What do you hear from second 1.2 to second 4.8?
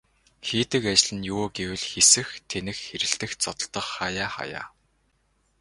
юу вэ гэвэл хэсэх, тэнэх хэрэлдэх, зодолдох хааяа хааяа.